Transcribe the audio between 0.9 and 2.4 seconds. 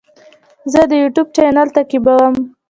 یوټیوب چینل تعقیبوم.